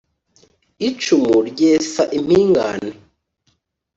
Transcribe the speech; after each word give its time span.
icumu 0.89 1.35
ryesa 1.49 2.03
impingane; 2.17 2.91